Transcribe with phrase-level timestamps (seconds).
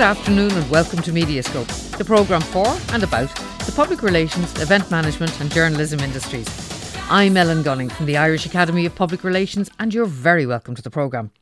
[0.00, 3.28] Good afternoon and welcome to Mediascope, the programme for and about
[3.66, 6.48] the public relations, event management and journalism industries.
[7.10, 10.80] I'm Ellen Gunning from the Irish Academy of Public Relations and you're very welcome to
[10.80, 11.32] the programme.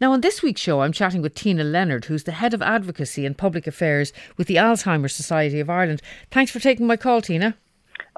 [0.00, 3.26] Now, on this week's show, I'm chatting with Tina Leonard, who's the Head of Advocacy
[3.26, 6.00] and Public Affairs with the Alzheimer's Society of Ireland.
[6.30, 7.56] Thanks for taking my call, Tina.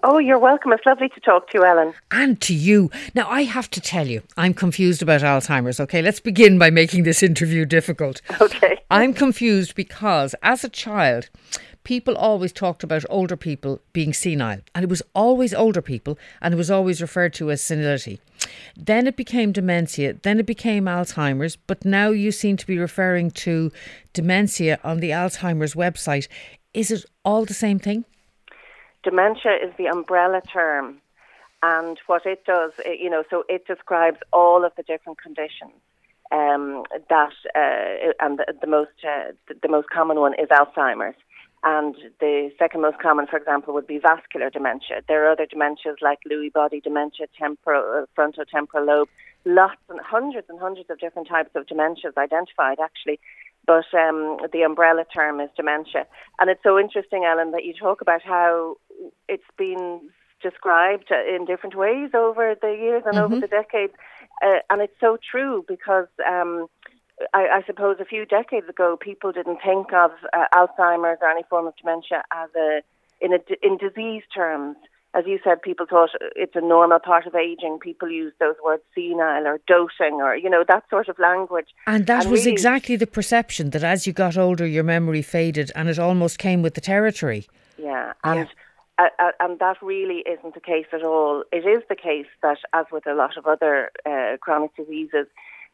[0.02, 0.72] Oh, you're welcome.
[0.72, 1.92] It's lovely to talk to you, Ellen.
[2.10, 2.90] And to you.
[3.14, 5.78] Now, I have to tell you, I'm confused about Alzheimer's.
[5.78, 8.22] Okay, let's begin by making this interview difficult.
[8.40, 8.80] Okay.
[8.90, 11.28] I'm confused because as a child,
[11.84, 16.54] people always talked about older people being senile, and it was always older people, and
[16.54, 18.20] it was always referred to as senility.
[18.76, 23.30] Then it became dementia, then it became Alzheimer's, but now you seem to be referring
[23.32, 23.70] to
[24.14, 26.26] dementia on the Alzheimer's website.
[26.72, 28.06] Is it all the same thing?
[29.02, 31.00] Dementia is the umbrella term,
[31.62, 35.72] and what it does, you know, so it describes all of the different conditions.
[36.32, 41.16] Um, that uh, and the, the most uh, the, the most common one is Alzheimer's.
[41.62, 45.02] And the second most common, for example, would be vascular dementia.
[45.06, 49.08] There are other dementias like Lewy body dementia, temporal, uh, frontotemporal lobe,
[49.44, 53.20] lots and hundreds and hundreds of different types of dementias identified actually
[53.66, 56.06] but um, the umbrella term is dementia.
[56.38, 58.76] And it's so interesting, Ellen, that you talk about how
[59.28, 60.00] it's been
[60.42, 63.32] described in different ways over the years and mm-hmm.
[63.32, 63.92] over the decades.
[64.42, 66.66] Uh, and it's so true because um,
[67.34, 71.42] I, I, suppose a few decades ago, people didn't think of uh, Alzheimer's or any
[71.50, 72.80] form of dementia as a
[73.20, 74.76] in a in disease terms
[75.12, 77.78] as you said, people thought it's a normal part of aging.
[77.80, 81.66] People use those words senile or doting or, you know, that sort of language.
[81.86, 85.22] And that and was really, exactly the perception that as you got older, your memory
[85.22, 87.46] faded and it almost came with the territory.
[87.76, 88.12] Yeah.
[88.22, 88.48] And,
[88.98, 89.08] yeah.
[89.18, 91.42] Uh, and that really isn't the case at all.
[91.50, 95.26] It is the case that, as with a lot of other uh, chronic diseases,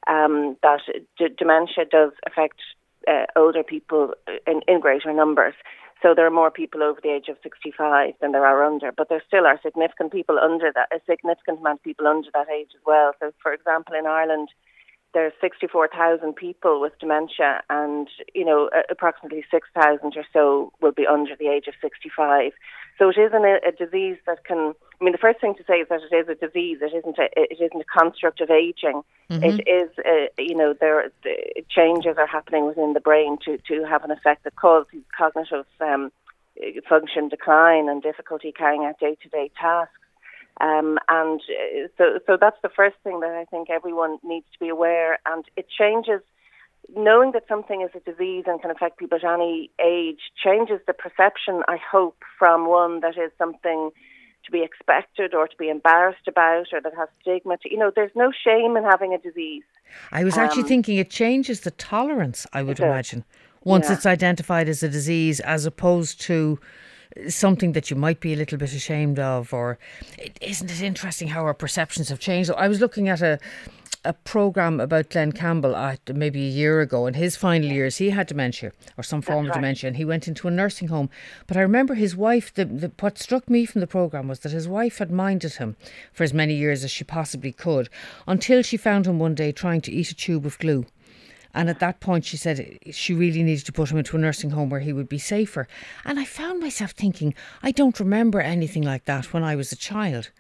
[0.07, 0.81] um, that
[1.19, 2.61] d- dementia does affect
[3.09, 4.15] uh, older people
[4.47, 5.55] in, in greater numbers.
[6.03, 9.09] So there are more people over the age of 65 than there are under, but
[9.09, 12.71] there still are significant people under that, a significant amount of people under that age
[12.75, 13.13] as well.
[13.19, 14.51] So, for example, in Ireland,
[15.15, 21.35] there's 64,000 people with dementia, and you know approximately 6,000 or so will be under
[21.35, 22.53] the age of 65.
[22.99, 24.73] So it isn't a, a, disease that can.
[25.01, 26.79] I mean, the first thing to say is that it is a disease.
[26.81, 27.29] It isn't a.
[27.37, 29.03] It isn't a construct of aging.
[29.31, 29.43] Mm-hmm.
[29.43, 29.91] It is.
[30.05, 34.11] A, you know, there the changes are happening within the brain to to have an
[34.11, 36.11] effect that causes cognitive um,
[36.89, 39.93] function decline and difficulty carrying out day to day tasks.
[40.61, 44.59] Um, and uh, so, so that's the first thing that I think everyone needs to
[44.59, 45.19] be aware.
[45.27, 46.23] And it changes,
[46.95, 50.93] knowing that something is a disease and can affect people at any age, changes the
[50.93, 53.91] perception, I hope, from one that is something
[54.45, 57.57] to be expected or to be embarrassed about or that has stigma.
[57.59, 59.65] To, you know, there's no shame in having a disease.
[60.13, 63.25] I was actually um, thinking it changes the tolerance, I would imagine,
[63.65, 63.95] once yeah.
[63.95, 66.59] it's identified as a disease as opposed to
[67.29, 69.79] something that you might be a little bit ashamed of, or
[70.41, 72.51] isn't it interesting how our perceptions have changed?
[72.57, 73.39] I was looking at a
[74.07, 77.07] a program about Glen Campbell uh, maybe a year ago.
[77.07, 79.63] In his final years, he had dementia or some form That's of right.
[79.63, 81.11] dementia, and he went into a nursing home.
[81.47, 82.55] But I remember his wife.
[82.55, 85.77] The, the, what struck me from the program was that his wife had minded him
[86.13, 87.89] for as many years as she possibly could,
[88.27, 90.87] until she found him one day trying to eat a tube of glue.
[91.57, 94.51] And at that point, she said she really needed to put him into a nursing
[94.51, 95.67] home where he would be safer.
[96.05, 99.77] And I found myself thinking, I don't remember anything like that when I was a
[99.77, 100.31] child.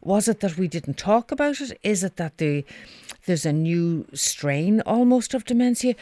[0.00, 1.78] Was it that we didn't talk about it?
[1.82, 2.64] Is it that the
[3.26, 5.96] there's a new strain almost of dementia?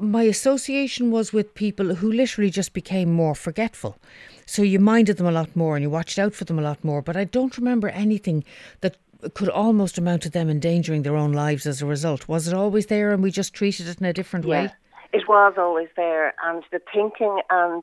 [0.00, 3.98] My association was with people who literally just became more forgetful.
[4.46, 6.82] So you minded them a lot more and you watched out for them a lot
[6.82, 7.02] more.
[7.02, 8.44] But I don't remember anything
[8.80, 8.96] that
[9.34, 12.28] could almost amount to them endangering their own lives as a result.
[12.28, 14.70] Was it always there and we just treated it in a different way?
[15.12, 17.82] It was always there, and the thinking and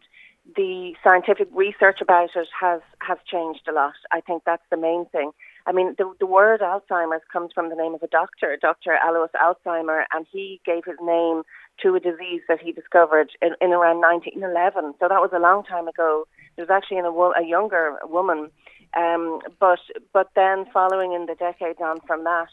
[0.55, 3.95] the scientific research about it has, has changed a lot.
[4.11, 5.31] I think that's the main thing.
[5.65, 8.97] I mean, the, the word Alzheimer's comes from the name of a doctor, Dr.
[9.03, 11.41] Alois Alzheimer, and he gave his name
[11.81, 14.93] to a disease that he discovered in, in around 1911.
[14.99, 16.27] So that was a long time ago.
[16.57, 18.49] Was actually in a, a younger woman
[18.95, 19.79] um, but
[20.13, 22.49] but then following in the decades on from that,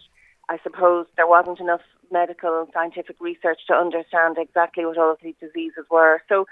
[0.49, 5.19] I suppose there wasn't enough medical and scientific research to understand exactly what all of
[5.23, 6.23] these diseases were.
[6.29, 6.47] So,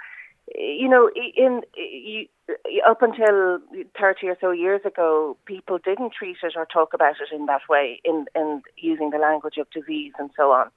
[0.55, 1.62] you know, in
[2.88, 3.59] up until
[4.00, 7.62] 30 or so years ago, people didn't treat it or talk about it in that
[7.69, 10.71] way, in, in using the language of disease and so on.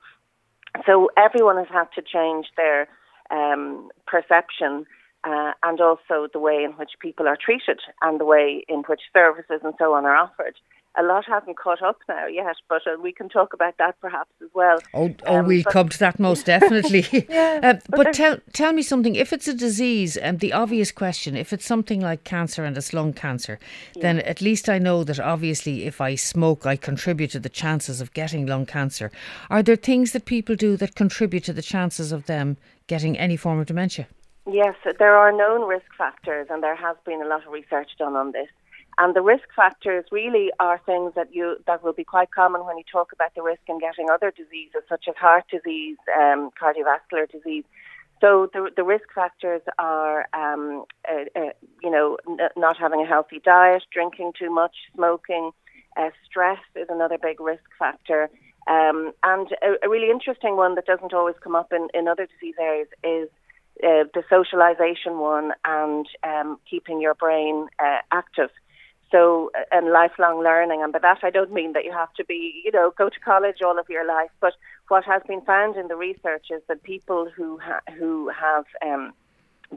[0.85, 2.87] So everyone has had to change their
[3.31, 4.85] um, perception
[5.23, 9.01] uh, and also the way in which people are treated and the way in which
[9.13, 10.55] services and so on are offered.
[10.95, 14.31] a lot hasn't caught up now yet, but uh, we can talk about that perhaps
[14.43, 14.77] as well.
[14.93, 17.05] Oh, oh um, we'll come to that most definitely.
[17.29, 19.15] yeah, uh, but, but tell tell me something.
[19.15, 22.77] If it's a disease, and um, the obvious question, if it's something like cancer and
[22.77, 23.59] it's lung cancer,
[23.95, 24.01] yeah.
[24.01, 28.01] then at least I know that obviously if I smoke, I contribute to the chances
[28.01, 29.11] of getting lung cancer.
[29.49, 33.37] Are there things that people do that contribute to the chances of them getting any
[33.37, 34.07] form of dementia?
[34.45, 38.15] Yes, there are known risk factors, and there has been a lot of research done
[38.15, 38.49] on this.
[38.97, 42.77] And the risk factors really are things that you that will be quite common when
[42.77, 47.29] you talk about the risk in getting other diseases such as heart disease, um, cardiovascular
[47.31, 47.63] disease.
[48.21, 53.07] So the the risk factors are, um, uh, uh, you know, n- not having a
[53.07, 55.51] healthy diet, drinking too much, smoking,
[55.97, 58.29] uh, stress is another big risk factor.
[58.67, 62.25] Um, and a, a, really interesting one that doesn't always come up in, in other
[62.27, 63.27] disease areas is
[63.81, 68.49] uh, the socialization one and um, keeping your brain uh, active.
[69.11, 70.81] So, uh, and lifelong learning.
[70.83, 73.19] And by that, I don't mean that you have to be, you know, go to
[73.19, 74.31] college all of your life.
[74.41, 74.53] But
[74.87, 79.13] what has been found in the research is that people who ha- who have um,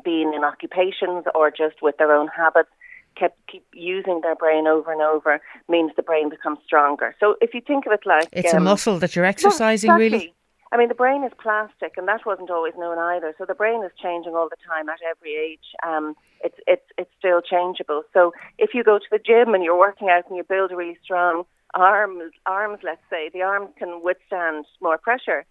[0.04, 2.70] been in occupations or just with their own habits
[3.16, 7.14] kept keep using their brain over and over means the brain becomes stronger.
[7.19, 10.19] So if you think of it like it's um, a muscle that you're exercising, exactly.
[10.19, 10.36] really.
[10.72, 13.34] I mean, the brain is plastic, and that wasn't always known either.
[13.38, 15.66] So the brain is changing all the time at every age.
[15.86, 18.02] Um, it's it's it's still changeable.
[18.12, 20.76] So if you go to the gym and you're working out and you build a
[20.76, 25.44] really strong arms, arms, let's say, the arms can withstand more pressure.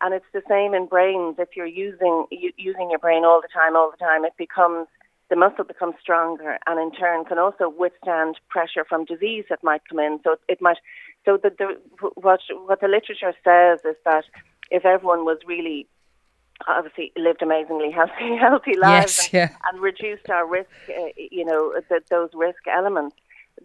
[0.00, 1.36] And it's the same in brains.
[1.38, 4.88] If you're using using your brain all the time, all the time, it becomes
[5.28, 9.82] the muscle becomes stronger, and in turn can also withstand pressure from disease that might
[9.88, 10.18] come in.
[10.24, 10.78] So it might.
[11.24, 14.24] So the, the what what the literature says is that
[14.72, 15.86] if everyone was really
[16.66, 19.42] obviously lived amazingly healthy healthy lives yes, yeah.
[19.42, 23.16] and, and, reduced our risk, uh, you know, the, those risk elements.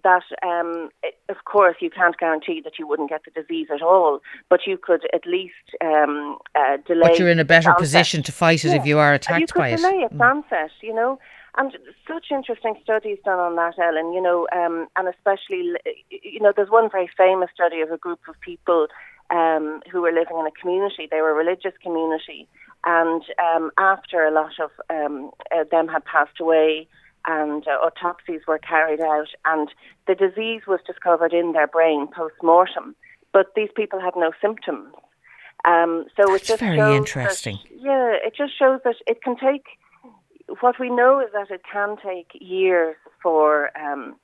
[0.03, 0.89] That, um,
[1.29, 4.19] of course, you can't guarantee that you wouldn't get the disease at all,
[4.49, 7.07] but you could at least um, uh, delay.
[7.09, 8.75] But you're in a better position to fight it yeah.
[8.75, 10.11] if you are attacked you could by delay it.
[10.11, 10.29] its mm.
[10.29, 11.19] onset, you know.
[11.57, 11.75] And
[12.07, 15.73] such interesting studies done on that, Ellen, you know, um, and especially,
[16.11, 18.87] you know, there's one very famous study of a group of people
[19.29, 21.07] um, who were living in a community.
[21.09, 22.47] They were a religious community,
[22.85, 26.87] and um, after a lot of um, uh, them had passed away,
[27.25, 29.69] and uh, autopsies were carried out, and
[30.07, 32.95] the disease was discovered in their brain post mortem,
[33.33, 34.93] but these people had no symptoms.
[35.65, 37.59] Um, so That's it just very interesting.
[37.63, 39.65] That, yeah, it just shows that it can take.
[40.61, 44.15] What we know is that it can take years for um,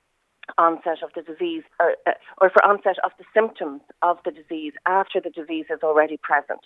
[0.58, 2.12] onset of the disease or, uh,
[2.42, 6.62] or for onset of the symptoms of the disease after the disease is already present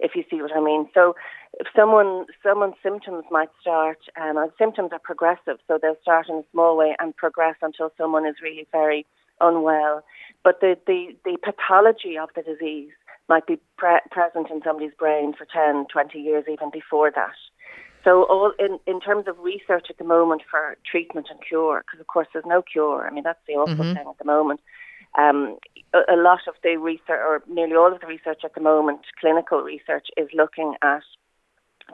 [0.00, 0.88] if you see what I mean.
[0.94, 1.14] So,
[1.58, 6.36] if someone someone's symptoms might start, um, and symptoms are progressive, so they'll start in
[6.36, 9.06] a small way and progress until someone is really very
[9.40, 10.02] unwell.
[10.42, 12.92] But the the, the pathology of the disease
[13.28, 17.36] might be pre- present in somebody's brain for 10, 20 years, even before that.
[18.04, 22.00] So, all in, in terms of research at the moment for treatment and cure, because
[22.00, 23.06] of course there's no cure.
[23.06, 23.94] I mean, that's the awful mm-hmm.
[23.94, 24.60] thing at the moment.
[25.18, 25.58] Um,
[25.92, 29.00] a, a, lot of the research, or nearly all of the research at the moment,
[29.20, 31.02] clinical research, is looking at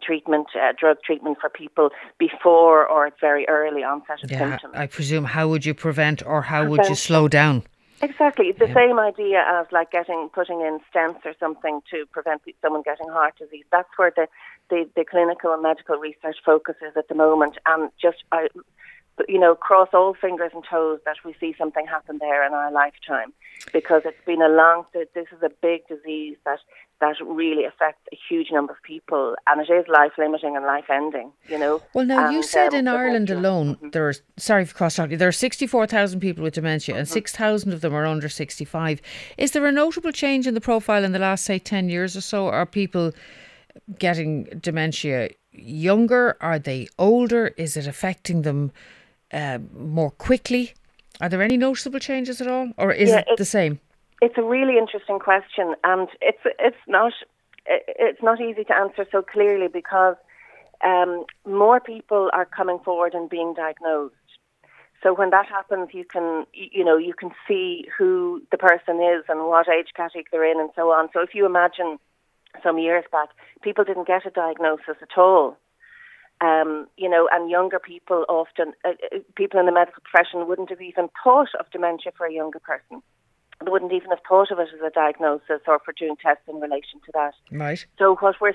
[0.02, 4.74] treatment, uh, drug treatment for people before or at very early onset of yeah, symptoms.
[4.76, 7.64] I presume, how would you prevent or how would you slow down?
[8.02, 8.74] Exactly, It's the yeah.
[8.74, 13.34] same idea as like getting putting in stents or something to prevent someone getting heart
[13.38, 13.64] disease.
[13.72, 14.28] That's where the
[14.68, 18.48] the, the clinical and medical research focuses at the moment, and just I,
[19.28, 22.70] you know, cross all fingers and toes that we see something happen there in our
[22.70, 23.32] lifetime,
[23.72, 24.84] because it's been a long.
[24.92, 26.58] This is a big disease that
[27.00, 30.86] that really affects a huge number of people, and it is life limiting and life
[30.90, 31.32] ending.
[31.48, 31.82] You know.
[31.94, 33.90] Well, now and, you said um, in Ireland alone mm-hmm.
[33.90, 35.18] there are sorry for cross talking.
[35.18, 37.00] There are sixty four thousand people with dementia, mm-hmm.
[37.00, 39.00] and six thousand of them are under sixty five.
[39.38, 42.22] Is there a notable change in the profile in the last say ten years or
[42.22, 42.48] so?
[42.48, 43.12] Are people
[43.98, 46.36] getting dementia younger?
[46.40, 47.54] Are they older?
[47.56, 48.72] Is it affecting them
[49.36, 50.72] uh, more quickly?
[51.20, 53.80] Are there any noticeable changes at all, or is yeah, it the same?
[54.22, 57.12] It's a really interesting question, and it's it's not
[57.66, 60.16] it's not easy to answer so clearly because
[60.84, 64.14] um, more people are coming forward and being diagnosed.
[65.02, 69.24] So when that happens, you can you know you can see who the person is
[69.28, 71.08] and what age category they're in and so on.
[71.12, 71.98] So if you imagine
[72.62, 73.28] some years back,
[73.62, 75.56] people didn't get a diagnosis at all.
[76.40, 80.68] Um, you know, and younger people often, uh, uh, people in the medical profession wouldn't
[80.68, 83.02] have even thought of dementia for a younger person.
[83.64, 86.56] They wouldn't even have thought of it as a diagnosis or for doing tests in
[86.56, 87.32] relation to that.
[87.50, 87.86] Right.
[87.98, 88.52] So what we're,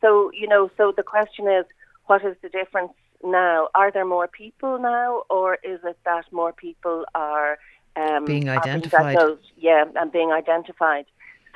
[0.00, 1.66] so you know, so the question is,
[2.06, 2.92] what is the difference
[3.22, 3.68] now?
[3.74, 7.58] Are there more people now, or is it that more people are
[7.98, 9.16] um, being identified.
[9.16, 11.06] Being yeah, and being identified.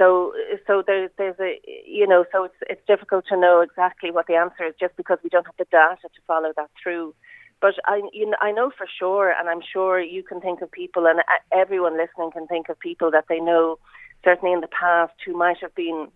[0.02, 0.32] So,
[0.66, 4.35] so there's there's a you know, so it's it's difficult to know exactly what the
[4.35, 7.14] answer is just because we don't have the data to follow that through.
[7.61, 10.73] But I, you know, I know for sure, and I'm sure you can think of
[10.73, 11.23] people, and uh,
[11.56, 13.78] everyone listening can think of people that they know,
[14.25, 16.09] certainly in the past, who might have been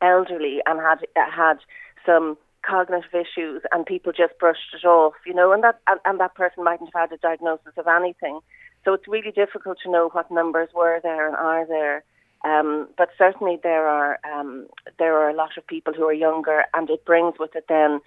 [0.00, 1.58] elderly and had uh, had
[2.06, 6.20] some cognitive issues, and people just brushed it off, you know, and that and, and
[6.20, 8.40] that person mightn't have had a diagnosis of anything.
[8.86, 12.02] So it's really difficult to know what numbers were there and are there.
[12.44, 14.66] Um, but certainly there are um,
[14.98, 18.00] there are a lot of people who are younger, and it brings with it then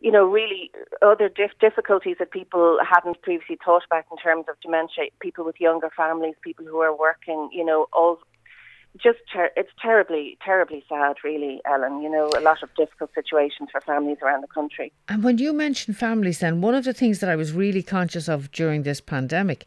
[0.00, 0.70] you know, really
[1.02, 5.60] other dif- difficulties that people hadn't previously thought about in terms of dementia, people with
[5.60, 8.18] younger families, people who are working, you know, all
[9.02, 12.00] just ter- it's terribly, terribly sad, really, Ellen.
[12.00, 14.92] You know, a lot of difficult situations for families around the country.
[15.08, 18.28] And when you mention families, then one of the things that I was really conscious
[18.28, 19.66] of during this pandemic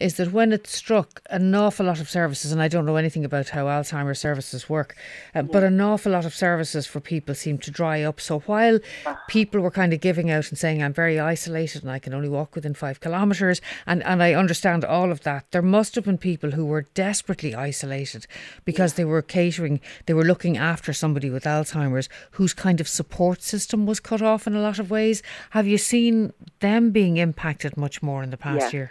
[0.00, 3.24] is that when it struck, an awful lot of services, and I don't know anything
[3.24, 4.96] about how Alzheimer's services work,
[5.34, 8.20] uh, but an awful lot of services for people seemed to dry up.
[8.20, 9.22] So while ah.
[9.28, 12.28] people were kind of giving out and saying, I'm very isolated and I can only
[12.28, 16.18] walk within five kilometres, and, and I understand all of that, there must have been
[16.18, 18.26] people who were desperately isolated
[18.64, 23.42] because they were catering, they were looking after somebody with Alzheimer's whose kind of support
[23.42, 25.22] system was cut off in a lot of ways.
[25.50, 28.78] Have you seen them being impacted much more in the past yeah.
[28.78, 28.90] year?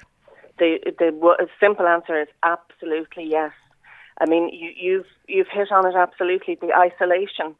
[0.60, 3.52] The the simple answer is absolutely yes.
[4.20, 6.56] I mean, you, you've you've hit on it absolutely.
[6.56, 7.56] The isolation,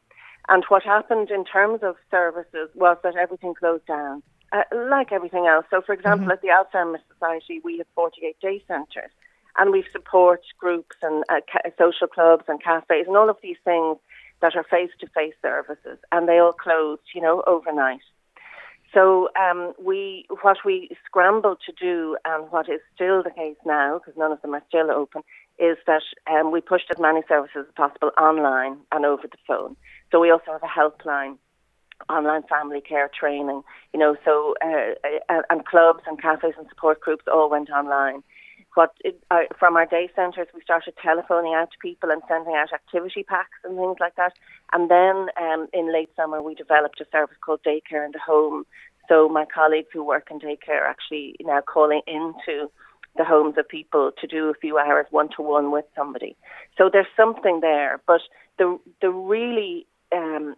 [0.50, 4.22] and what happened in terms of services was that everything closed down,
[4.52, 5.66] uh, like everything else.
[5.72, 6.32] So, for example, mm-hmm.
[6.32, 9.12] at the Alzheimer's Society, we have 48 day centres,
[9.58, 13.58] and we support groups and uh, ca- social clubs and cafes and all of these
[13.64, 13.98] things
[14.42, 18.02] that are face to face services, and they all closed, you know, overnight.
[18.94, 24.00] So um, we, what we scrambled to do, and what is still the case now,
[24.00, 25.24] because none of them are still open,
[25.58, 29.76] is that um, we pushed as many services as possible online and over the phone.
[30.12, 31.38] So we also have a helpline,
[32.10, 37.00] online family care training, you know, so uh, uh and clubs and cafes and support
[37.02, 38.24] groups all went online
[38.76, 42.56] what it, uh, from our day centres, we started telephoning out to people and sending
[42.56, 44.34] out activity packs and things like that.
[44.72, 48.66] And then um, in late summer, we developed a service called Daycare in the Home.
[49.10, 52.72] So my colleagues who work in daycare are actually now calling into
[53.16, 56.36] the homes of people to do a few hours one to one with somebody.
[56.78, 58.22] So there's something there, but
[58.58, 60.56] the the really um,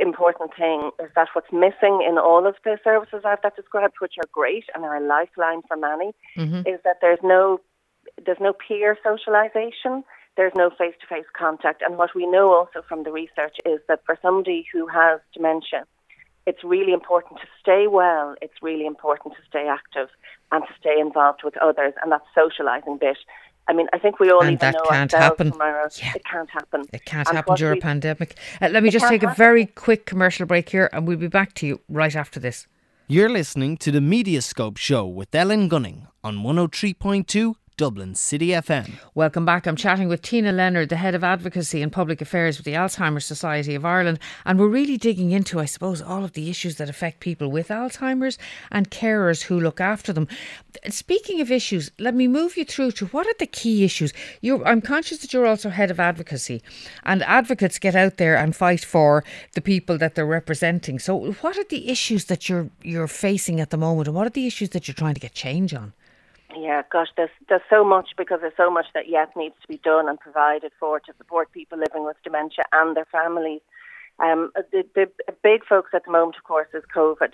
[0.00, 4.14] important thing is that what's missing in all of the services I've that described, which
[4.18, 6.68] are great and are a lifeline for many, mm-hmm.
[6.68, 7.60] is that there's no
[8.24, 10.04] there's no peer socialization.
[10.36, 11.82] There's no face to face contact.
[11.82, 15.84] And what we know also from the research is that for somebody who has dementia,
[16.46, 18.36] it's really important to stay well.
[18.40, 20.08] It's really important to stay active
[20.52, 21.92] and to stay involved with others.
[22.00, 23.18] And that socialising bit
[23.68, 25.52] I mean, I think we all and even that know can't happen.
[25.58, 26.12] Yeah.
[26.14, 26.84] It can't happen.
[26.92, 28.38] It can't and happen during a pandemic.
[28.62, 31.52] Uh, let me just take a very quick commercial break here, and we'll be back
[31.54, 32.66] to you right after this.
[33.08, 38.94] You're listening to the Mediascope Show with Ellen Gunning on 103.2 Dublin City FM.
[39.14, 39.64] Welcome back.
[39.64, 43.24] I'm chatting with Tina Leonard, the head of advocacy and public affairs with the Alzheimer's
[43.24, 46.90] Society of Ireland, and we're really digging into, I suppose, all of the issues that
[46.90, 48.36] affect people with Alzheimer's
[48.72, 50.26] and carers who look after them.
[50.88, 54.12] Speaking of issues, let me move you through to what are the key issues.
[54.40, 56.64] You're, I'm conscious that you're also head of advocacy,
[57.04, 60.98] and advocates get out there and fight for the people that they're representing.
[60.98, 64.30] So, what are the issues that you're you're facing at the moment, and what are
[64.30, 65.92] the issues that you're trying to get change on?
[66.56, 69.78] Yeah, gosh, there's there's so much because there's so much that yet needs to be
[69.78, 73.60] done and provided for to support people living with dementia and their families.
[74.18, 75.10] Um, the, the
[75.42, 77.32] big focus at the moment, of course, is COVID.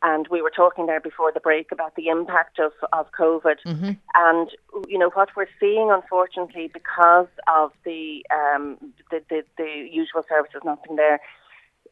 [0.00, 3.56] And we were talking there before the break about the impact of, of COVID.
[3.66, 3.90] Mm-hmm.
[4.14, 4.50] And,
[4.86, 8.76] you know, what we're seeing, unfortunately, because of the, um,
[9.10, 11.20] the, the, the usual services not being there,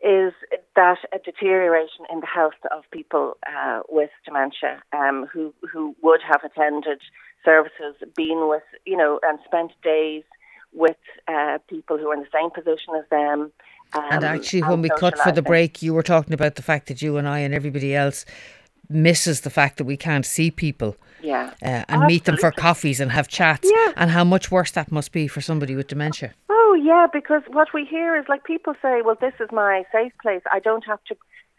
[0.03, 0.33] is
[0.75, 6.21] that a deterioration in the health of people uh, with dementia um, who who would
[6.23, 7.00] have attended
[7.45, 10.25] services, been with you know, and spent days
[10.73, 10.97] with
[11.29, 13.53] uh, people who are in the same position as them.
[13.95, 16.88] Um, and actually, when we cut for the break, you were talking about the fact
[16.88, 18.26] that you and I and everybody else
[18.88, 20.97] misses the fact that we can't see people.
[21.23, 21.55] Yeah.
[21.62, 22.07] Uh, and Absolutely.
[22.07, 23.69] meet them for coffees and have chats.
[23.73, 23.93] Yeah.
[23.97, 26.35] And how much worse that must be for somebody with dementia.
[26.76, 30.12] Oh, yeah, because what we hear is like people say, well, this is my safe
[30.21, 30.42] place.
[30.52, 31.16] I don't have to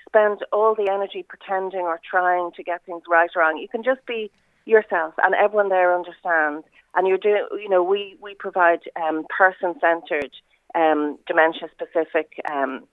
[0.08, 3.58] spend all the energy pretending or trying to get things right or wrong.
[3.58, 4.30] You can just be
[4.66, 6.68] yourself, and everyone there understands.
[6.94, 10.30] And you're doing, you know, we, we provide um, person centered,
[10.76, 12.84] um, dementia specific um,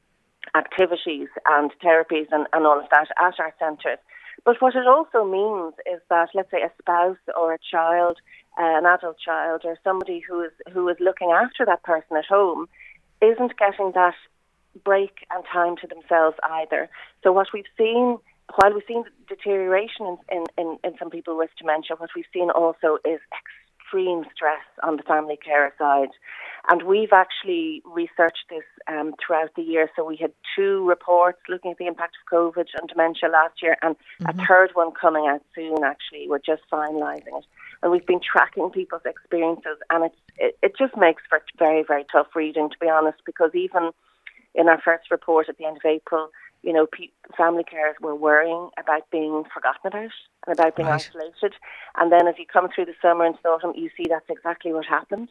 [0.56, 3.98] activities and therapies and, and all of that at our centres.
[4.46, 8.16] But what it also means is that, let's say, a spouse or a child,
[8.56, 12.68] an adult child, or somebody who is who is looking after that person at home,
[13.20, 14.14] isn't getting that
[14.84, 16.88] break and time to themselves either.
[17.22, 18.18] So what we've seen,
[18.56, 22.50] while we've seen deterioration in, in, in, in some people with dementia, what we've seen
[22.50, 23.20] also is
[23.80, 26.08] extreme stress on the family care side.
[26.68, 29.90] And we've actually researched this um, throughout the year.
[29.94, 33.76] So we had two reports looking at the impact of COVID on dementia last year,
[33.82, 34.40] and mm-hmm.
[34.40, 35.84] a third one coming out soon.
[35.84, 37.44] Actually, we're just finalising it,
[37.84, 42.04] and we've been tracking people's experiences, and it's it, it just makes for very very
[42.10, 43.90] tough reading, to be honest, because even
[44.54, 46.30] in our first report at the end of April,
[46.62, 50.10] you know, pe- family carers were worrying about being forgotten about
[50.46, 50.94] and about being right.
[50.94, 51.54] isolated.
[51.96, 54.86] And then as you come through the summer and autumn, you see that's exactly what
[54.86, 55.28] happened.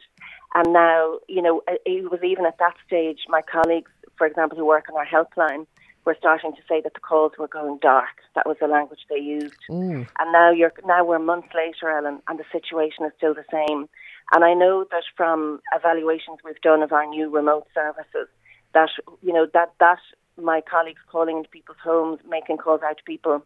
[0.54, 4.64] And now, you know, it was even at that stage, my colleagues, for example, who
[4.64, 5.66] work on our helpline,
[6.04, 8.20] were starting to say that the calls were going dark.
[8.34, 9.56] That was the language they used.
[9.70, 10.06] Mm.
[10.18, 13.88] And now you're now we're months later, Ellen, and the situation is still the same.
[14.32, 18.28] And I know that from evaluations we've done of our new remote services,
[18.74, 18.90] that
[19.22, 19.98] you know that that
[20.40, 23.42] my colleagues calling into people's homes, making calls out to people,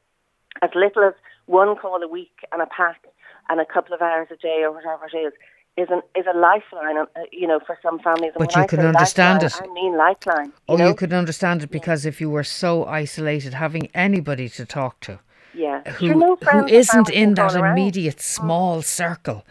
[0.62, 1.14] as little as
[1.46, 3.02] one call a week and a pack
[3.48, 5.32] and a couple of hours a day or whatever it is,
[5.78, 8.32] is an is a lifeline, uh, you know, for some families.
[8.34, 9.54] And but you can understand it.
[9.62, 10.46] I mean lifeline.
[10.46, 10.88] You oh, know?
[10.88, 12.10] you could understand it because yeah.
[12.10, 15.20] if you were so isolated, having anybody to talk to,
[15.54, 19.44] yeah, who no who isn't in that immediate small circle.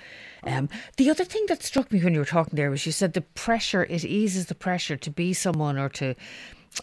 [0.43, 3.13] Um, the other thing that struck me when you were talking there was you said
[3.13, 6.15] the pressure it eases the pressure to be someone or to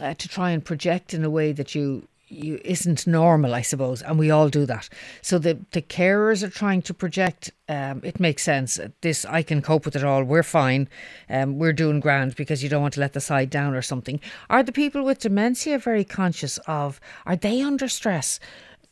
[0.01, 4.03] uh, to try and project in a way that you you isn't normal, I suppose,
[4.03, 4.89] and we all do that.
[5.23, 7.51] So the the carers are trying to project.
[7.69, 8.81] Um, it makes sense.
[9.01, 10.25] This I can cope with it all.
[10.25, 10.89] We're fine.
[11.29, 14.21] Um, we're doing grand because you don't want to let the side down or something.
[14.51, 17.01] Are the people with dementia very conscious of?
[17.27, 18.41] Are they under stress,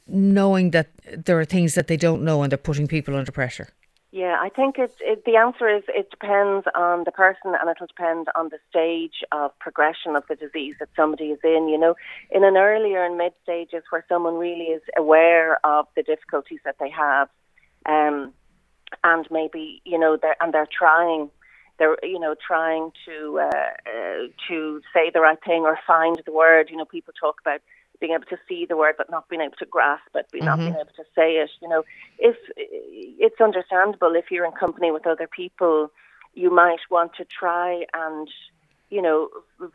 [0.06, 3.68] knowing that there are things that they don't know and they're putting people under pressure?
[4.12, 7.86] Yeah, I think it, it, the answer is it depends on the person and it'll
[7.86, 11.66] depend on the stage of progression of the disease that somebody is in.
[11.70, 11.94] You know,
[12.30, 16.76] in an earlier and mid stages where someone really is aware of the difficulties that
[16.78, 17.30] they have,
[17.86, 18.34] um,
[19.02, 21.30] and maybe you know they're and they're trying,
[21.78, 26.32] they're you know trying to uh, uh, to say the right thing or find the
[26.32, 26.68] word.
[26.68, 27.62] You know, people talk about
[28.02, 30.44] being able to see the word but not being able to grasp it, mm-hmm.
[30.44, 31.50] not being able to say it.
[31.62, 31.84] You know,
[32.18, 35.90] if it's understandable if you're in company with other people,
[36.34, 38.28] you might want to try and
[38.90, 39.28] you know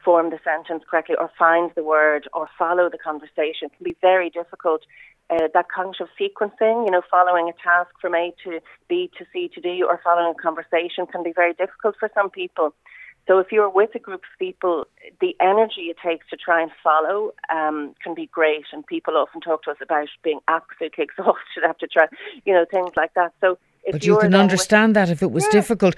[0.04, 3.64] form the sentence correctly or find the word or follow the conversation.
[3.68, 4.82] It can be very difficult.
[5.30, 9.50] Uh, that cognitive sequencing, you know, following a task from A to B to C
[9.56, 12.74] to D or following a conversation can be very difficult for some people.
[13.28, 14.86] So if you're with a group of people,
[15.20, 18.66] the energy it takes to try and follow um, can be great.
[18.72, 22.08] And people often talk to us about being absolutely exhausted after try,
[22.46, 23.34] you know, things like that.
[23.42, 23.58] So
[23.92, 25.52] but you can understand that if it was yeah.
[25.52, 25.96] difficult,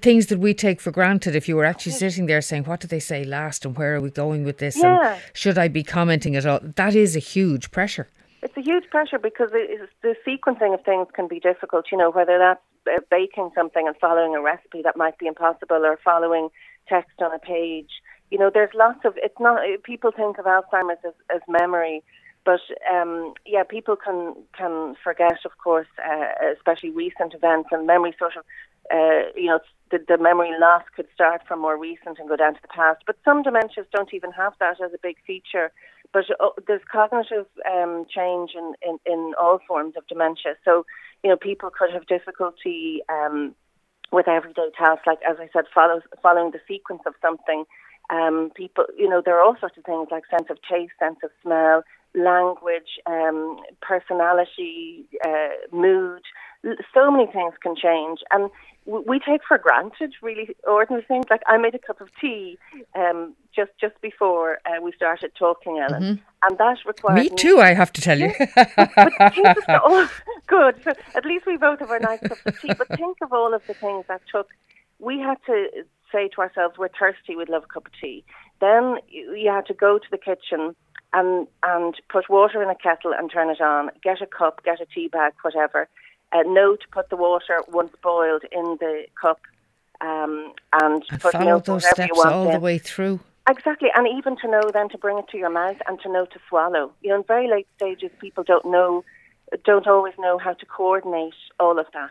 [0.00, 1.34] things that we take for granted.
[1.34, 4.00] If you were actually sitting there saying, "What did they say last?" and "Where are
[4.00, 5.14] we going with this?" Yeah.
[5.14, 6.60] and should I be commenting at all?
[6.62, 8.08] That is a huge pressure.
[8.42, 11.86] It's a huge pressure because the sequencing of things can be difficult.
[11.90, 15.84] You know, whether that's uh, baking something and following a recipe that might be impossible,
[15.84, 16.48] or following
[16.88, 17.90] text on a page.
[18.30, 19.14] You know, there's lots of.
[19.16, 19.60] It's not.
[19.82, 22.02] People think of Alzheimer's as, as memory,
[22.44, 28.14] but um, yeah, people can can forget, of course, uh, especially recent events and memory.
[28.18, 28.44] Sort of,
[28.90, 32.54] uh, you know, the, the memory loss could start from more recent and go down
[32.54, 33.02] to the past.
[33.06, 35.70] But some dementias don't even have that as a big feature.
[36.12, 40.54] But uh, there's cognitive um, change in, in in all forms of dementia.
[40.64, 40.86] So,
[41.22, 43.02] you know, people could have difficulty.
[43.10, 43.54] Um,
[44.12, 47.64] with everyday tasks, like as I said, follow, following the sequence of something.
[48.10, 51.18] Um, people, you know, there are all sorts of things like sense of taste, sense
[51.24, 51.82] of smell,
[52.14, 56.22] language, um, personality, uh, mood.
[56.94, 58.50] So many things can change, and
[58.84, 61.26] we take for granted really ordinary things.
[61.30, 62.58] Like I made a cup of tea
[62.94, 66.22] um, just just before uh, we started talking, Ellen, mm-hmm.
[66.42, 67.56] and that required me too.
[67.56, 68.32] Me, I have to tell you.
[69.68, 70.08] all,
[70.46, 70.82] good.
[70.82, 72.74] So at least we both have our nice cups of tea.
[72.74, 74.50] But think of all of the things that took.
[74.98, 75.68] We had to
[76.12, 77.36] say to ourselves, "We're thirsty.
[77.36, 78.24] We'd love a cup of tea."
[78.60, 80.74] Then you had to go to the kitchen
[81.14, 83.90] and and put water in a kettle and turn it on.
[84.02, 85.88] Get a cup, get a tea bag, whatever
[86.32, 89.40] uh, know to put the water once boiled in the cup
[90.00, 92.52] um, and, and put follow milk, those steps all in.
[92.52, 93.20] the way through.
[93.48, 96.26] Exactly, and even to know then to bring it to your mouth and to know
[96.26, 96.92] to swallow.
[97.02, 99.04] You know, in very late stages, people don't know,
[99.64, 102.10] don't always know how to coordinate all of that.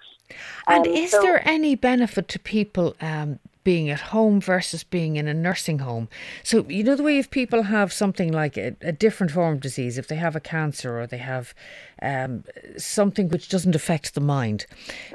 [0.67, 5.15] And um, is so there any benefit to people um, being at home versus being
[5.15, 6.09] in a nursing home.
[6.43, 9.61] So, you know, the way if people have something like a, a different form of
[9.61, 11.53] disease, if they have a cancer or they have
[12.01, 12.43] um,
[12.77, 14.65] something which doesn't affect the mind,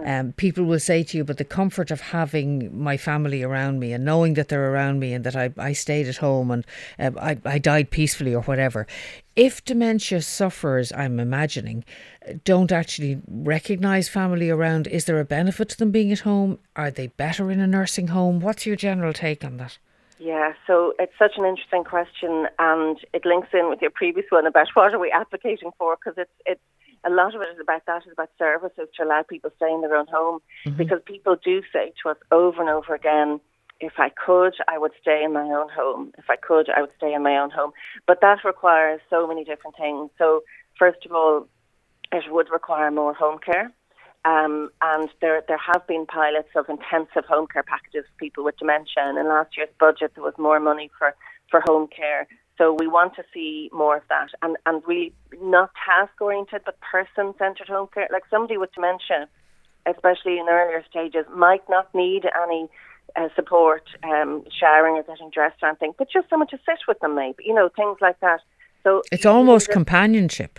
[0.05, 3.93] um, people will say to you, but the comfort of having my family around me
[3.93, 6.67] and knowing that they're around me and that I, I stayed at home and
[6.99, 8.87] uh, I, I died peacefully or whatever.
[9.35, 11.85] If dementia sufferers, I'm imagining,
[12.45, 16.59] don't actually recognise family around, is there a benefit to them being at home?
[16.75, 18.41] Are they better in a nursing home?
[18.41, 19.79] What's your general take on that?
[20.19, 24.47] Yeah, so it's such an interesting question, and it links in with your previous one
[24.47, 25.97] about what are we advocating for?
[25.97, 26.61] Because it's it's
[27.05, 29.71] a lot of it is about that is about services to allow people to stay
[29.71, 30.77] in their own home, mm-hmm.
[30.77, 33.41] because people do say to us over and over again,
[33.81, 36.13] if I could, I would stay in my own home.
[36.19, 37.73] If I could, I would stay in my own home.
[38.07, 40.11] But that requires so many different things.
[40.19, 40.41] So
[40.79, 41.47] first of all,
[42.13, 43.73] it would require more home care.
[44.25, 48.57] Um, and there, there have been pilots of intensive home care packages for people with
[48.59, 49.05] dementia.
[49.05, 51.15] And in last year's budget, there was more money for,
[51.51, 52.27] for home care.
[52.59, 56.79] So we want to see more of that, and and really not task oriented, but
[56.81, 58.09] person centered home care.
[58.11, 59.29] Like somebody with dementia,
[59.85, 62.69] especially in earlier stages, might not need any
[63.15, 66.99] uh, support, um, showering or getting dressed or anything, but just someone to sit with
[67.01, 68.41] them, maybe you know things like that.
[68.85, 70.59] So it's almost companionship.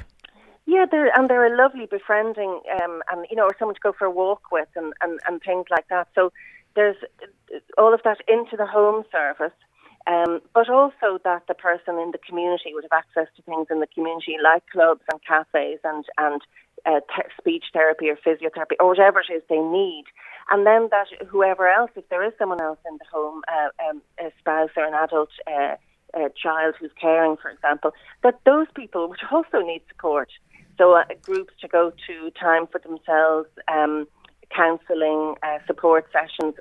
[0.67, 3.93] Yeah, they're, and they're a lovely befriending, um, and you know, or someone to go
[3.97, 6.09] for a walk with, and, and, and things like that.
[6.13, 6.33] So
[6.75, 6.97] there's
[7.77, 9.55] all of that into the home service,
[10.07, 13.79] um, but also that the person in the community would have access to things in
[13.79, 16.41] the community like clubs and cafes and and
[16.85, 20.03] uh, te- speech therapy or physiotherapy or whatever it is they need,
[20.51, 24.01] and then that whoever else, if there is someone else in the home, uh, um,
[24.19, 25.29] a spouse or an adult.
[25.49, 25.75] Uh,
[26.13, 27.91] a child who's caring, for example,
[28.23, 30.29] that those people would also need support.
[30.77, 34.07] So uh, groups to go to, time for themselves, um,
[34.55, 36.55] counselling, uh, support sessions,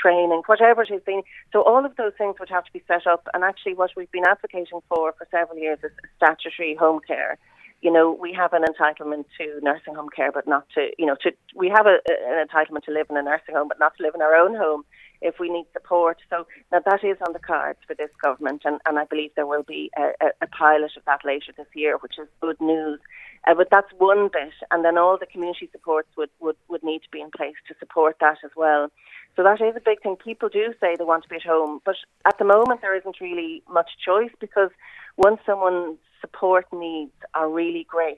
[0.00, 1.24] training, whatever it is.
[1.52, 3.26] So all of those things would have to be set up.
[3.34, 7.38] And actually, what we've been advocating for for several years is statutory home care.
[7.82, 11.16] You know, we have an entitlement to nursing home care, but not to, you know,
[11.22, 14.02] to we have a, an entitlement to live in a nursing home, but not to
[14.02, 14.84] live in our own home
[15.22, 16.18] if we need support.
[16.28, 19.46] So now that is on the cards for this government, and, and I believe there
[19.46, 23.00] will be a, a, pilot of that later this year, which is good news.
[23.46, 27.02] Uh, but that's one bit, and then all the community supports would, would, would need
[27.02, 28.88] to be in place to support that as well.
[29.34, 30.16] So that is a big thing.
[30.16, 33.20] People do say they want to be at home, but at the moment there isn't
[33.20, 34.70] really much choice because
[35.16, 38.16] once someone's support needs are really great,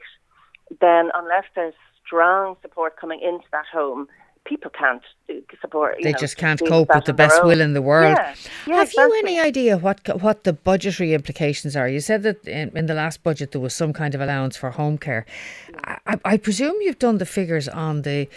[0.81, 1.75] then unless there's
[2.07, 4.07] strong support coming into that home,
[4.45, 5.03] people can't
[5.61, 5.97] support.
[6.03, 8.17] they know, just can't cope with the best will in the world.
[8.17, 8.35] Yeah.
[8.67, 9.17] Yeah, Have exactly.
[9.17, 11.89] you any idea what what the budgetary implications are?
[11.89, 14.71] You said that in, in, the last budget there was some kind of allowance for
[14.71, 15.25] home care.
[16.07, 18.29] I, I presume you've done the figures on the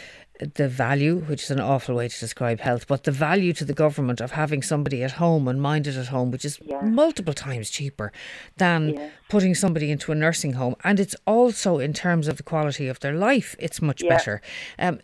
[0.54, 3.74] the value, which is an awful way to describe health, but the value to the
[3.74, 6.82] government of having somebody at home and minded at home, which is yeah.
[6.82, 8.12] multiple times cheaper
[8.58, 9.10] than yeah.
[9.30, 10.76] putting somebody into a nursing home.
[10.84, 14.10] And it's also in terms of the quality of their life, it's much yeah.
[14.10, 14.42] better.
[14.78, 15.00] Um,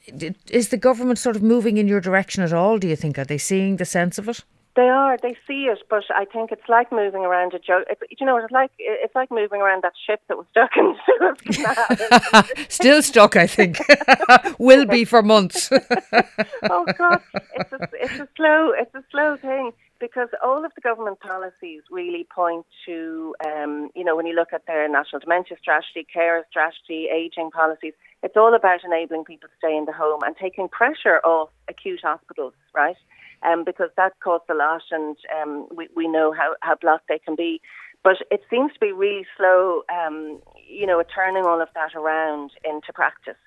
[0.49, 3.17] is the government sort of moving in your direction at all, do you think?
[3.17, 4.43] Are they seeing the sense of it?
[4.75, 5.17] They are.
[5.21, 7.85] They see it, but I think it's like moving around a joke.
[8.17, 12.65] You know, it's like it's like moving around that ship that was stuck in Suez
[12.69, 13.77] Still stuck, I think.
[14.57, 15.69] Will be for months.
[16.71, 17.21] oh God,
[17.55, 21.81] it's a, it's a slow it's a slow thing because all of the government policies
[21.89, 26.43] really point to, um, you know, when you look at their national dementia strategy, care
[26.49, 30.67] strategy, aging policies, it's all about enabling people to stay in the home and taking
[30.67, 32.97] pressure off acute hospitals, right?
[33.45, 37.19] Um, because that costs a lot, and um, we we know how how blocked they
[37.19, 37.61] can be.
[38.03, 42.51] But it seems to be really slow, um, you know, turning all of that around
[42.65, 43.39] into practice.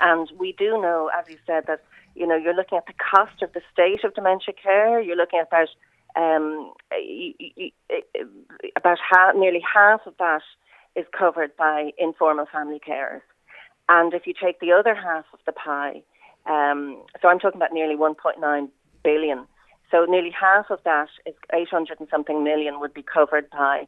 [0.00, 1.82] And we do know, as you said, that
[2.14, 5.00] you know you're looking at the cost of the state of dementia care.
[5.00, 5.68] You're looking at about
[6.16, 6.72] um,
[8.76, 10.42] about half, nearly half of that
[10.94, 13.22] is covered by informal family carers.
[13.88, 16.02] And if you take the other half of the pie,
[16.46, 18.68] um, so I'm talking about nearly 1.9
[19.02, 19.46] billion.
[19.90, 23.86] So nearly half of that is 800 and something million would be covered by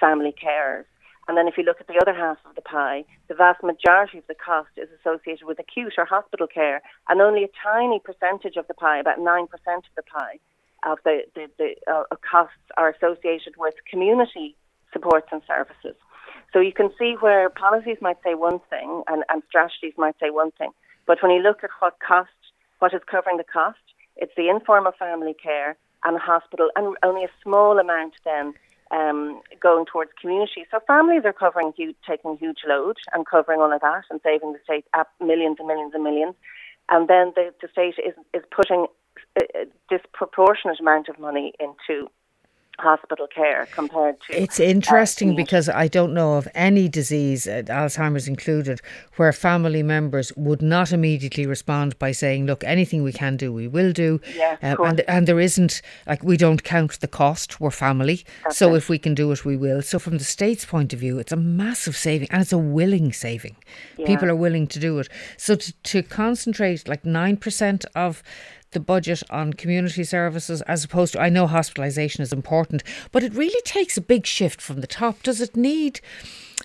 [0.00, 0.84] family carers.
[1.26, 4.18] And then if you look at the other half of the pie, the vast majority
[4.18, 8.56] of the cost is associated with acute or hospital care, and only a tiny percentage
[8.56, 10.38] of the pie, about 9% of the pie,
[10.86, 14.54] of the, the, the uh, costs are associated with community
[14.92, 15.96] supports and services.
[16.52, 20.30] So you can see where policies might say one thing and, and strategies might say
[20.30, 20.70] one thing.
[21.06, 22.30] But when you look at what cost,
[22.78, 23.78] what is covering the cost,
[24.16, 28.54] it's the informal family care and hospital, and only a small amount then
[28.90, 30.66] um, going towards community.
[30.70, 34.52] So families are covering huge, taking huge load and covering all of that and saving
[34.52, 36.34] the state up millions and millions and millions.
[36.90, 38.86] And then the, the state is, is putting
[39.40, 42.08] a disproportionate amount of money into
[42.78, 44.42] hospital care compared to.
[44.42, 48.80] It's interesting uh, because I don't know of any disease, uh, Alzheimer's included,
[49.16, 53.68] where family members would not immediately respond by saying, "Look, anything we can do, we
[53.68, 57.60] will do." Yeah, uh, and and there isn't like we don't count the cost.
[57.60, 58.78] We're family, That's so it.
[58.78, 59.82] if we can do it, we will.
[59.82, 63.12] So from the state's point of view, it's a massive saving, and it's a willing
[63.12, 63.56] saving.
[63.96, 64.06] Yeah.
[64.06, 65.08] People are willing to do it.
[65.36, 68.22] So to, to concentrate like nine percent of
[68.74, 72.82] the budget on community services as opposed to I know hospitalisation is important,
[73.12, 75.22] but it really takes a big shift from the top.
[75.22, 76.00] Does it need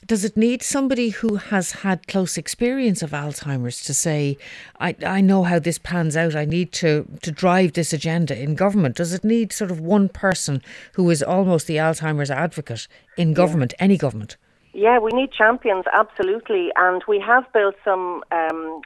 [0.06, 4.38] does it need somebody who has had close experience of Alzheimer's to say,
[4.80, 8.56] I, I know how this pans out, I need to, to drive this agenda in
[8.56, 8.96] government?
[8.96, 10.62] Does it need sort of one person
[10.94, 13.84] who is almost the Alzheimer's advocate in government, yeah.
[13.84, 14.38] any government?
[14.74, 16.70] Yeah, we need champions, absolutely.
[16.76, 18.82] And we have built some um,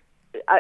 [0.48, 0.58] uh,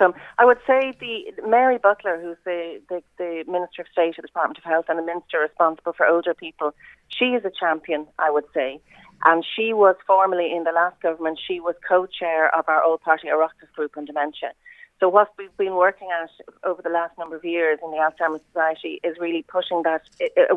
[0.00, 0.14] some.
[0.38, 4.28] I would say the Mary Butler, who's the, the, the Minister of State of the
[4.32, 6.74] Department of Health and the Minister responsible for older people,
[7.08, 8.80] she is a champion, I would say.
[9.24, 13.28] And she was formerly in the last government, she was co-chair of our All Party
[13.28, 14.52] Oireachtas group on dementia.
[14.98, 16.30] So what we've been working at
[16.64, 20.02] over the last number of years in the Alzheimer's Society is really pushing that,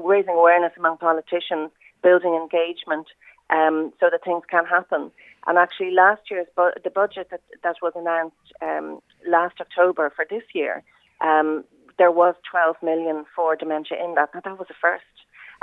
[0.03, 3.08] raising awareness among politicians, building engagement,
[3.49, 5.12] um, so that things can happen.
[5.47, 10.25] And actually, last year's bu- the budget that, that was announced um, last October for
[10.29, 10.83] this year,
[11.21, 11.63] um,
[11.97, 14.29] there was 12 million for dementia in that.
[14.33, 15.03] Now, that was a first.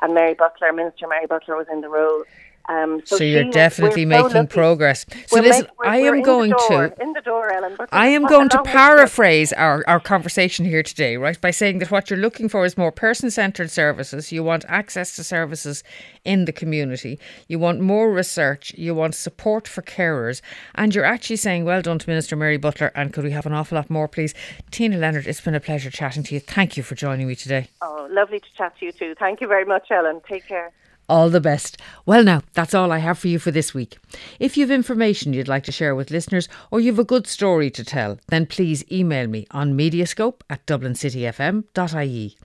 [0.03, 2.25] And Mary Butler, Minister Mary Butler, was in the role.
[2.71, 5.05] Um, so, so, you're definitely making so progress.
[5.27, 7.77] So listen, make, I am going door, to in the door, Ellen.
[7.91, 12.09] I am going to paraphrase our, our conversation here today, right, by saying that what
[12.09, 14.31] you're looking for is more person-centred services.
[14.31, 15.83] You want access to services
[16.25, 17.19] in the community.
[17.49, 18.73] You want more research.
[18.79, 20.41] You want support for carers,
[20.77, 23.53] and you're actually saying, "Well done to Minister Mary Butler." And could we have an
[23.53, 24.33] awful lot more, please?
[24.71, 26.41] Tina Leonard, it's been a pleasure chatting to you.
[26.41, 27.69] Thank you for joining me today.
[27.83, 29.17] Oh, lovely to chat to you too.
[29.19, 30.21] Thank you very much, Ellen.
[30.29, 30.71] Take care.
[31.11, 31.77] All the best.
[32.07, 33.99] Well, now, that's all I have for you for this week.
[34.39, 37.83] If you've information you'd like to share with listeners or you've a good story to
[37.83, 42.37] tell, then please email me on mediascope at dublincityfm.ie.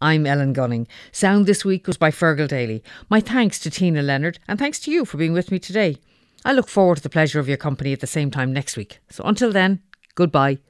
[0.00, 0.88] I'm Ellen Gunning.
[1.12, 2.82] Sound this week was by Fergal Daly.
[3.10, 5.98] My thanks to Tina Leonard and thanks to you for being with me today.
[6.46, 9.00] I look forward to the pleasure of your company at the same time next week.
[9.10, 9.82] So until then,
[10.14, 10.60] goodbye.